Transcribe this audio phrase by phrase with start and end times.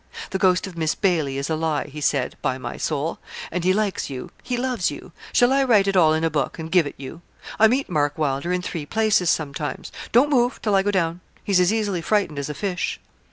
[0.31, 3.19] The ghost of Miss Baily is a lie, he said, by my soul;
[3.51, 5.11] and he likes you he loves you.
[5.31, 7.21] Shall I write it all in a book, and give it you?
[7.59, 9.91] I meet Mark Wylder in three places sometimes.
[10.11, 12.99] Don't move, till I go down; he's as easily frightened as a fish.'